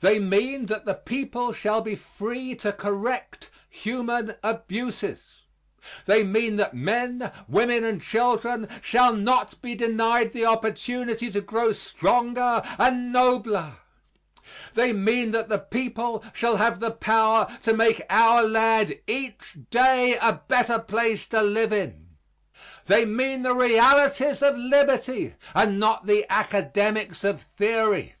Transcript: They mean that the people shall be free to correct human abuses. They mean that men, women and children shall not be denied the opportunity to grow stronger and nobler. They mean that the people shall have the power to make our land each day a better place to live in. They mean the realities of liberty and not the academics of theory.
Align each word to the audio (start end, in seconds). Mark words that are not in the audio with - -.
They 0.00 0.18
mean 0.18 0.66
that 0.66 0.84
the 0.84 0.92
people 0.92 1.54
shall 1.54 1.80
be 1.80 1.94
free 1.96 2.54
to 2.56 2.70
correct 2.70 3.48
human 3.70 4.34
abuses. 4.42 5.24
They 6.04 6.22
mean 6.22 6.56
that 6.56 6.74
men, 6.74 7.32
women 7.48 7.82
and 7.82 8.02
children 8.02 8.68
shall 8.82 9.14
not 9.16 9.62
be 9.62 9.74
denied 9.74 10.34
the 10.34 10.44
opportunity 10.44 11.30
to 11.30 11.40
grow 11.40 11.72
stronger 11.72 12.60
and 12.78 13.10
nobler. 13.10 13.76
They 14.74 14.92
mean 14.92 15.30
that 15.30 15.48
the 15.48 15.58
people 15.60 16.22
shall 16.34 16.58
have 16.58 16.78
the 16.78 16.90
power 16.90 17.48
to 17.62 17.72
make 17.72 18.02
our 18.10 18.42
land 18.42 19.00
each 19.06 19.56
day 19.70 20.18
a 20.20 20.42
better 20.46 20.78
place 20.78 21.24
to 21.28 21.40
live 21.40 21.72
in. 21.72 22.10
They 22.84 23.06
mean 23.06 23.40
the 23.44 23.54
realities 23.54 24.42
of 24.42 24.58
liberty 24.58 25.36
and 25.54 25.80
not 25.80 26.04
the 26.04 26.30
academics 26.30 27.24
of 27.24 27.40
theory. 27.56 28.14